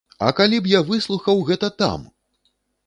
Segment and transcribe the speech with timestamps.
[0.27, 2.11] А калі б я выслухаў гэта там!